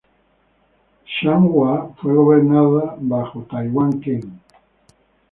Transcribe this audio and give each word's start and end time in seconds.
Changhua 1.05 1.93
fue 2.01 2.15
gobernado 2.15 2.95
bajo 3.01 3.43
Taiwán 3.43 3.99
ken. 4.01 4.41